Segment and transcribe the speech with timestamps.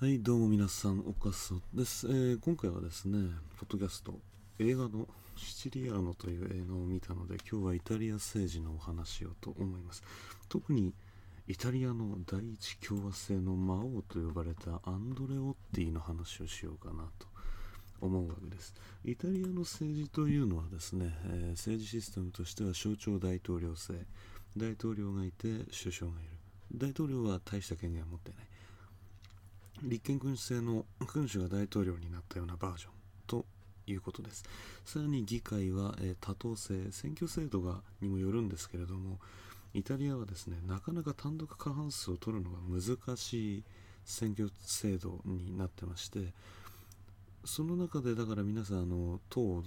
[0.00, 3.18] はい、どうも皆さん、おかそです、えー今回はですね、
[3.58, 4.14] ポッドキャスト、
[4.58, 10.02] 映画のシチリアーノという映画を見たので、今日はイタリア政治のお話をと思います。
[10.48, 10.94] 特に、
[11.48, 17.26] イタリアの第一共和制の魔王と呼ばれたアンドレ・オッティの話をしようかなと
[18.00, 18.72] 思うわけです。
[19.04, 23.92] イタリアの政治というのはですね、えー政治システムとしては象徴大統領制、
[24.56, 26.30] 大統領がいて首相がいる。
[26.74, 28.49] 大統領は大した権限を持っていない。
[29.82, 32.92] 立憲君主制の君主が大統領になったようなバージョン
[33.26, 33.46] と
[33.86, 34.44] いうことです。
[34.84, 39.18] さらに議会は、えー多党制、選挙制度がにもよるんですけれども、
[39.72, 43.64] イタリアはですね、なかなか単独過半数を取るのが難しい
[44.04, 46.32] 選挙制度になってまして、
[47.44, 49.62] その中でだから皆さんあの党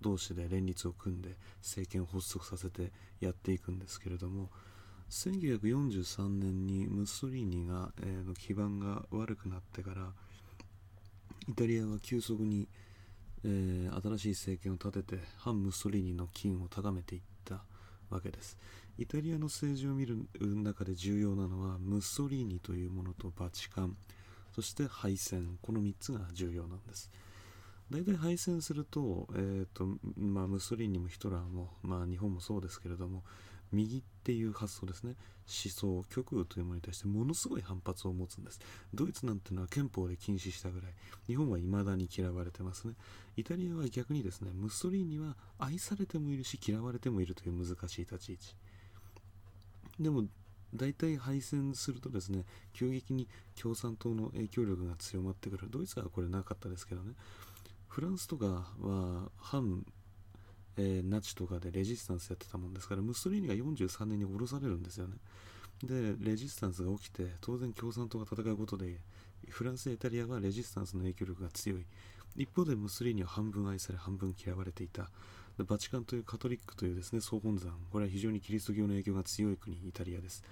[0.00, 4.50] 同士で連立を組んで政権を発足させてやっていくんですけれども
[5.10, 10.12] 1943年にムッソリーニが、えーの基盤が悪くなってから
[11.48, 12.68] イタリアは急速に、
[13.44, 17.62] えー新しい政権を立てて反ムッソリーニの機運を高めていった
[18.10, 18.58] わけです。
[18.96, 23.96] イタリアの政治を見る中で重要なのはムッソリーニというものとバチカン
[24.54, 25.58] そして敗戦。
[25.62, 27.10] この3つが重要なんです。
[27.90, 33.22] 大体敗戦すると,、えーとまあ、ムッソリーニもヒトラーも、まあ、日本もそうですけれども
[33.74, 35.16] 右っていう発想ですね。
[35.46, 38.60] 思想極右というものに対してものすごい反発を持つんです。
[38.94, 40.92] ドイツなんてのは憲法で禁止したぐらい
[41.26, 42.94] 日本は未だに嫌われてますね。
[43.36, 48.56] イタリアは逆にですねムッソリーニは愛されてもいるし嫌われてもいるという難しい立ち位置。
[50.00, 50.24] でも
[50.74, 53.28] 大体敗戦するとですね急激に
[53.60, 55.68] 共産党の影響力が強まってくる。
[55.70, 57.12] ドイツはこれなかったですけどね。
[57.88, 58.46] フランスとか
[58.80, 59.84] は反、
[60.76, 65.14] えーナチとかでレジスタンスやってたもんですからムッソリーニが43年に降ろされるんですよね。
[65.82, 69.00] でレジスタンスが起きて当然共産党が戦うことで
[69.48, 71.84] フランスやイタリアはレジスタンスの影響力が強い。
[72.36, 75.10] 一方でムッソリーニは半分愛され半分嫌われていた。
[75.58, 77.72] バチカンというカトリックというですね総本山。
[77.92, 80.42] これは非常にキリスト教の影響が強い国イタリアです。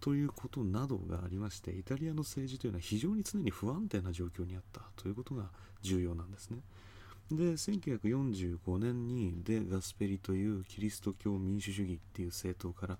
[0.00, 5.44] ということなどがありましてイタリアの政治というのは非常に常に不安定な状況にあったということが
[5.82, 6.58] 重要なんですね。
[7.30, 12.98] で1945年にデ・ガスペリというキリスト教民主主義っていう政党から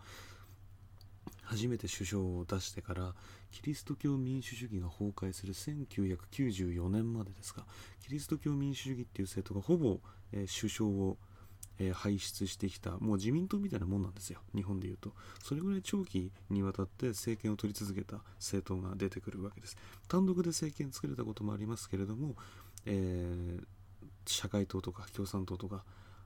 [1.42, 3.14] 初めて首相を出してから
[3.50, 7.64] キリスト教民主主義が崩壊する1994年までですが
[8.00, 10.00] キリスト教民主主義っていう政党がほぼ、
[10.32, 11.18] えー首相を、
[11.78, 14.40] えー輩出してきたもう自民党みたいなもんなんですよ。
[14.54, 15.12] 日本でいうと。
[15.42, 19.76] それぐらい長期にわたって政権を取り続けた政党が出てくるわけです。
[20.08, 22.34] 単独で政権作れたこともありますけれども、
[22.86, 23.64] えー
[24.26, 25.84] 社会党とか共産党とか、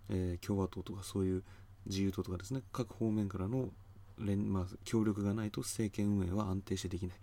[0.08, 1.42] えー共和党とかそういう
[1.86, 2.62] 自由党とかですね。
[2.72, 3.70] 各方面からの
[4.18, 7.16] 連、まあ、協力がないと政権運営は安定してできない。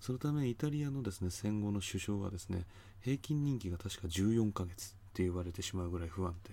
[0.00, 2.64] そのためイタリアのですね戦後の首相はですね
[3.02, 6.52] 平均任期が確か14ヶ月って言われてしまうぐらい不安定。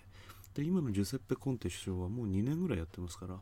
[0.53, 3.35] で今のジュセッペ・コンテ首相はもう2年ぐらいやってますから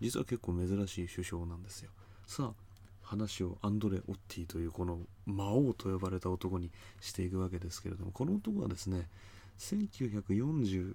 [0.00, 1.90] 実は結構珍しい首相なんですよ。
[2.26, 2.68] さあ
[3.02, 9.08] 話をアンドレ・オッティというこの魔王と呼ばれた男にしていくわけですけれどもこの男はですね
[9.58, 10.94] 1940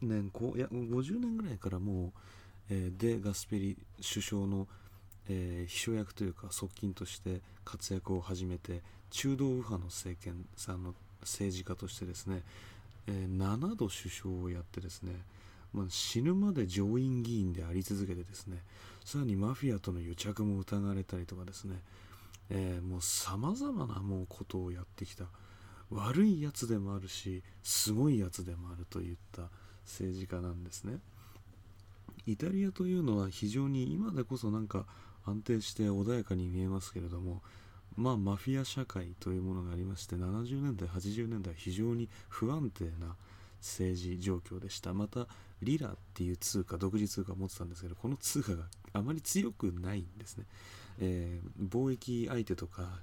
[0.00, 2.10] 年こういや50年ぐらいからもう、
[2.70, 4.66] えーデ・ガスペリ首相の、
[5.28, 8.80] えー秘書役というか側近として活躍を始めて
[9.10, 12.42] 中道右派の政権さんの政治家としてですね、
[13.06, 15.12] えー7度首相をやってですね、
[15.72, 18.58] まあ、死ぬまで上院議員であり続けてですね
[19.04, 21.76] さらにマフィアとの癒着も疑われたりとかですね、
[22.50, 25.24] えーもうさまざまなもうことをやってきた。
[25.94, 29.42] 悪いやつでもあるしすごいやつでもあるといった
[29.84, 30.98] 政治家なんですね。
[32.26, 34.86] イタリアというのは非常に今でこそなんか
[35.24, 37.42] 安定して穏やかに見えますけれども
[37.96, 43.16] まあマフィア社会というものがありまして70年代80年代非常に不安定な
[43.60, 44.92] 政治状況でした。
[44.92, 45.26] また
[45.62, 50.44] リラっていう通貨独自通貨を持ってたんですけどこの通貨があまり強くないんですね、
[51.00, 53.00] えー貿易相手とか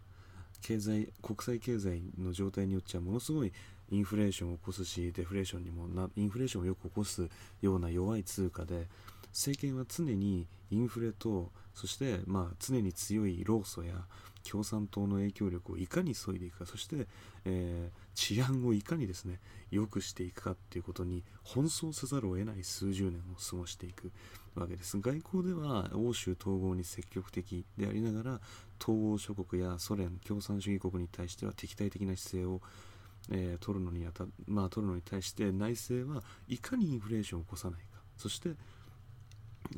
[0.61, 3.51] 経済国際経済の状態によってはものすごい
[3.91, 7.27] インフレーションを起こすしデフレーションにもなインフレーションをよく起こす
[7.61, 8.87] ような弱い通貨で
[9.31, 14.05] 政権は常にインフレとそしてまあ常に強い労組や
[14.49, 17.07] 共産党の影響力をいかに削いでいくかそして、
[17.45, 19.39] えー治安をいかにですね
[19.71, 24.11] 良くしていくかっていうことに奔走せざるを得ない数十年を過ごしていく
[24.55, 24.99] わけです。
[24.99, 28.41] 外交では欧州統合に積極的でありながら
[28.77, 32.59] 東欧諸国やソ連共産主義国に対しては敵対的な姿勢を、
[33.31, 38.01] えー取るのにあたまあ取るのに対して内政はいかにインフレーションを起こさないか。
[38.17, 38.49] そして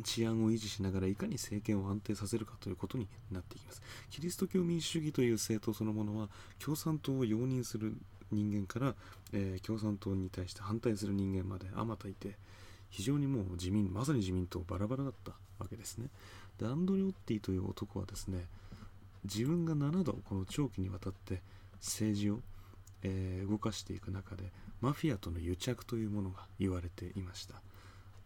[0.03, 3.81] 治安を維持しながらいかに政権を安定させるかということになっていきます。
[4.09, 6.29] キリスト教民主主義という政党そのものは
[6.59, 7.95] 共産党を容認する
[8.31, 8.95] 人間から、
[9.33, 12.37] えー、共産党に対して反対する人間まであまたいて
[12.89, 16.07] 非常にもう自民まさに自民党バラバラだったわけですね。
[16.57, 18.45] でアンドレオッティという男はですね
[19.23, 21.41] 自分が7度この長期にわたって
[21.75, 22.39] 政治を、
[23.03, 24.51] えー、動かしていく中で
[24.81, 27.61] マフィアとの癒着というものが言われていました。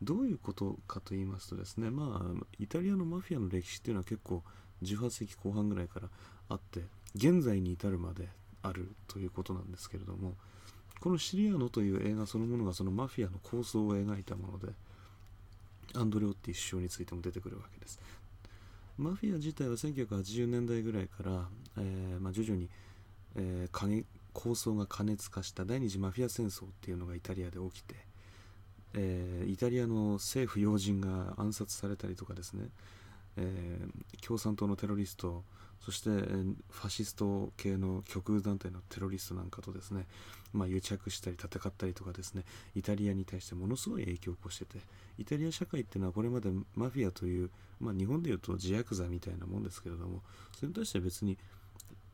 [0.02, 4.44] どういうことかと言いますとですねまあイタリアのマフィアの歴史っていうのは結構
[4.84, 6.10] 18世紀後半ぐらいから
[6.50, 6.82] あって
[7.16, 8.28] 現在に至るまで
[8.62, 10.34] あるということなんですけれども
[11.00, 14.74] この「シリアノ」という映画そのものがそのマフィアの構想を描いたもので
[15.94, 18.00] アンドレオッティ首相についても出てくるわけです。
[18.98, 22.70] マフィア自体は1980年代ぐらいから、えー、まあ、徐々に、
[23.36, 27.96] えー、構想が過熱化した第二次マフィア戦争っていうのがイタリアで起きて、
[28.96, 32.70] えー、イタリアの政府要人が暗殺されたりとかですね、
[33.38, 33.80] え
[34.26, 35.44] 共産党のテロリスト
[35.86, 40.08] そしてファシスト系の極右団体のテロリストなんかとですね、
[40.52, 42.44] まあ、癒着したり戦ったりとかですね。
[42.76, 44.80] イタリアに対してものすごい影響を起こしてて。
[45.20, 50.22] イタリア社会っていうのはこれまでマフィアという、まあ、日本でいうと自薬座みたいなもんですけれども
[50.56, 51.38] それに対して別に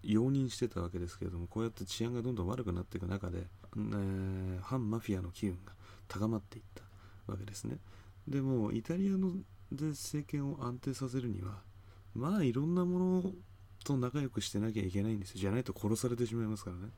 [0.04, 5.72] 容認してたわけですけれどもこうやって治安がどんどん悪くなっていく中で、えー、反マフィアの機運が
[6.12, 6.84] 高まっていった
[7.32, 7.78] わけですね。
[8.28, 9.32] でもイタリアの
[9.72, 11.60] で政権を安定させるには
[12.14, 13.32] まあいろんなもの
[13.86, 15.40] と仲良くしてなきゃいけないんですよ。
[15.40, 16.90] じゃないと殺されてしまいますからね、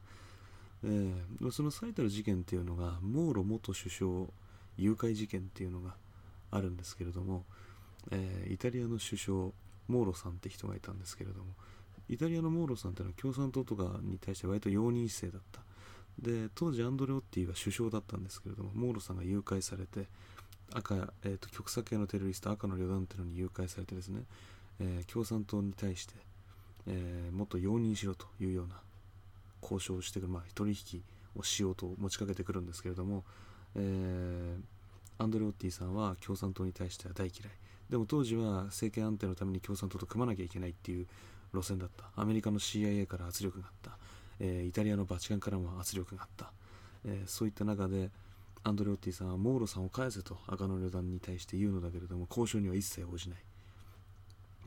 [0.86, 4.12] えー、その最たる事件っていうのがモーロ元首相
[4.78, 5.96] 誘拐事件っていうのが
[6.50, 7.46] あるんですけれども、
[8.12, 9.38] えー、イタリアの首相
[9.88, 11.54] モーロさんって人がいたんですけれども
[12.10, 15.62] イタリアのモーロさんっていうのは共産党とかに対して割と容認姿勢だった。
[16.20, 20.08] で当時アンドレオッティは首相だったんですけれどもモーロさんが誘拐されて
[20.74, 24.24] 赤、えーと、極左系のテロリスト赤の旅団っていうのに誘拐されてですね、
[24.80, 26.14] えー、共産党に対して
[26.88, 28.76] えー、もっと容認しろというような
[29.62, 31.02] 交渉をしてくる、まあ、取引
[31.36, 33.24] をしようと持ちかけてくるんですけれども、
[33.76, 37.52] えー、アンドレオッティさんは共産党に対しては大嫌い。
[37.90, 41.08] でも当時は政権安定のために共産党と組まなきゃいけないっていう
[41.54, 42.06] 路線だった。
[42.16, 43.98] アメリカの CIA から圧力があった、
[44.40, 46.52] えー、イタリアのバチカンからも圧力があった、
[47.06, 48.10] えー、そういった中で
[48.64, 53.40] アンドレオッティさんはモーロさんを返せと赤の旅団に対して言うのだけれども交渉には一切応じない、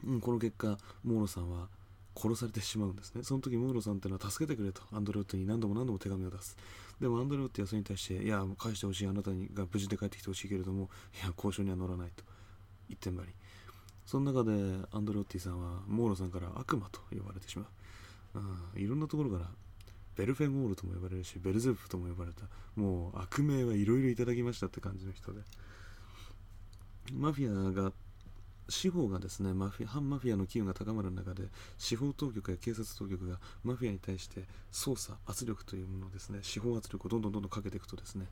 [0.06, 1.68] うん、この結果モーロさんは
[2.16, 3.22] 殺されてしまうんですね。
[3.22, 6.56] その時ムーロさんっていうのは助けてくれとアンドレオットに何度も何度も手紙を出す。
[6.98, 10.88] でもアンドレオットはそれに対して、いや、返してほしい、あなたにが無事で帰ってきてほしいけれども、
[11.22, 12.24] いや、交渉には乗らないと
[12.88, 13.32] 言ってんばり。
[14.06, 14.52] その中で
[14.92, 17.66] アンドレオッティさんはモーロさんから悪魔と呼ばれてしまう。
[18.74, 19.50] うん、いろんなところから
[20.16, 22.42] ベルフェンゴールとも呼ばれるし、ベルゼフとも呼ばれた、
[22.74, 25.40] もう悪名はいろいろいただきましたって感じの人で。
[27.12, 27.92] マフィアが
[28.68, 31.44] 司法がですねマフィ反マフィアの機運が高まる中で
[31.78, 34.42] 司法当局や警察当局がマフィアに対して
[34.72, 38.26] 捜査圧力というものをですね司法圧力をどんどんどんどんかけていくとですね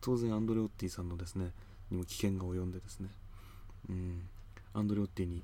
[0.00, 1.52] 当然アンドレオッティさんのですね
[1.92, 3.08] にも危険が及んでですね
[3.88, 4.22] うん。
[4.74, 5.42] アンドレオッティに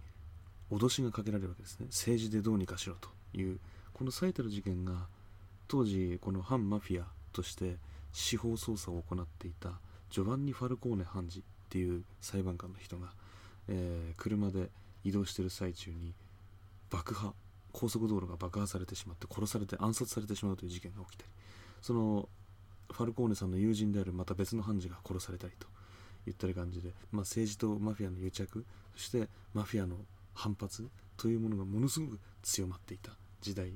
[0.71, 1.87] 脅しがかけられるわけですね。
[1.87, 3.59] 政治でどうにかしろという
[3.94, 5.06] この最たる事件が
[5.67, 7.76] 当時この反マフィアとして
[8.12, 9.81] 司法捜査を行っていた
[10.11, 13.08] ジョバンニ・ファルコーネ判事っていう裁判官の人が
[13.69, 14.69] えー、車で
[15.05, 16.14] 移動している最中に
[16.91, 17.32] 爆破
[17.73, 21.31] 高速道路が爆破されてしまって殺されて暗殺されてしまうという事件が起きたり
[21.83, 22.28] その
[22.92, 25.66] ファルコーネさんの友人であるまた別の判事が殺されたりと
[26.28, 28.64] いった感じで、まあ、政治とマフィアの癒着
[28.95, 29.97] そしてマフィアの
[30.35, 33.12] 反発というものがものすごく強まっていた。
[33.45, 33.73] 時代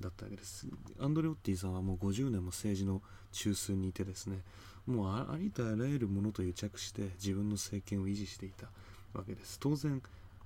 [0.00, 0.66] だったわけです。
[0.98, 4.42] アンドレオッティさんはもう50年も政治の中枢にいてですね
[4.86, 8.68] もうありとあらゆるものと癒着して自分の政権を維持していた
[9.12, 9.58] わけです。
[9.60, 10.02] 当然、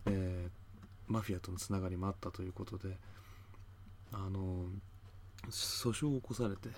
[0.07, 2.99] えー、マフィアとのつながりもあったということで
[4.13, 4.67] あの
[5.49, 6.71] 訴訟を起こされて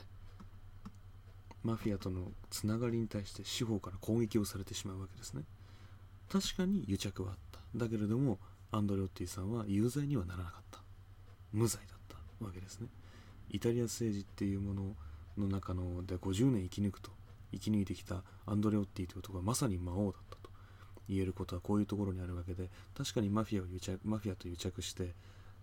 [1.64, 5.42] マフィアとのつながりに対して司法から攻撃をされてしまうわけですね。
[6.30, 7.60] 確かに癒着はあった。
[7.74, 8.38] だけれども
[8.70, 10.67] アンドレオッティさんは有罪にはならなかった。
[11.52, 12.88] 無罪だったわけですね。
[13.50, 14.94] イタリア政治っていうもの
[15.38, 17.10] の中ので50年生き抜くと
[17.52, 20.48] 生き抜いてきたアンドレオッティという男はまさに魔王だったと。
[21.08, 25.14] 言えることはこういうところにあるわけで確かにマフィアを癒着マフィアと癒着して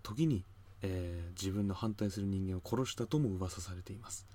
[0.02, 0.44] 時に、
[0.82, 4.26] えー、自分の反対する人間を殺したとも噂されています。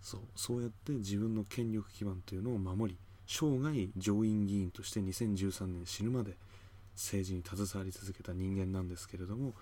[0.00, 6.36] そうそうやって自分の権力基盤というのを守り生涯上院議員として2013年死ぬまで
[6.96, 9.54] 政治に携わり続けた人間なんですけれども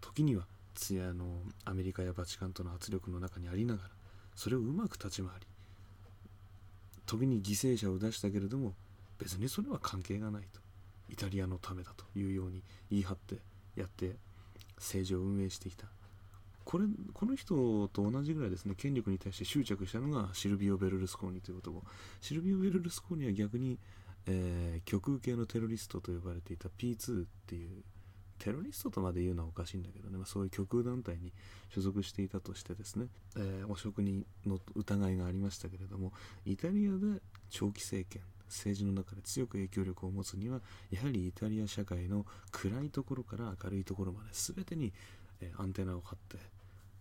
[0.00, 0.46] 時には
[0.92, 3.90] あのアメリカやバチカンとの圧力の中にありながら
[4.34, 5.46] それをうまく立ち回り
[7.06, 8.74] 時に犠牲者を出したけれども
[9.18, 10.60] 別にそれは関係がないと
[11.10, 13.36] イタリアのためだというように言い張って
[13.76, 14.16] やって
[14.76, 15.86] 政治を運営してきた。
[16.64, 21.82] これこの人と同じぐらいですね権力に対して執着したのがシルビオ・ベルルスコーニという男。
[22.20, 23.78] シルビオ・ベルルスコーニは逆に、
[24.26, 27.82] えー、極右系のテロリストと呼ばれていた P2 っていう
[28.40, 31.32] テロリストとまで言うのはおかしいんだけどね、まあ、そういう極右団体に
[31.68, 33.06] 所属していたとしてですね、
[33.36, 36.12] えー、汚職にの疑いがありましたけれども
[36.46, 37.20] イタリアで
[37.50, 44.92] 長期政権政治の中で強く影響力を持つにはやはりイタリア社会の暗いところから明るいところまで全てに、
[45.40, 46.38] え、アンテナを張って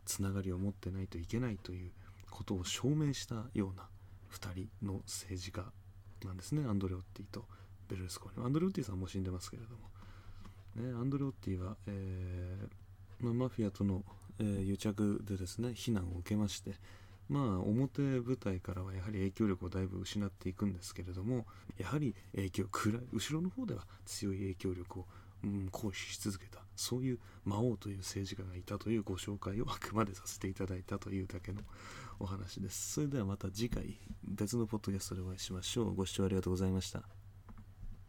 [0.05, 1.91] つながりを持ってないといけないという
[2.29, 3.88] ことを証明したような
[4.31, 5.65] 2人の政治家
[6.25, 6.67] なんですね。
[6.67, 7.46] アンドレオッティと
[7.88, 9.88] ベルルスコーニアンドレオッティさんも死んでますけれども。
[10.79, 14.03] ね、アンドレオッティは、えー、まあ、マフィアとの、
[14.39, 16.71] えー、癒着でですね非難を受けまして
[17.27, 21.45] まあ表舞台からはやはり影響力をだいぶ失っていくんですけれども
[21.77, 25.05] やはり影響暗い後ろの方では強い影響力を、
[25.43, 31.59] うん、行使し続けたそういう魔王という政治家がいたというご紹介をあくまでさせていただいたというだけの
[32.19, 32.93] お話です。
[32.93, 35.93] それではまた次回別のポッドキャストでお会いしましょう。
[35.93, 37.18] ご視聴ありがとうございました。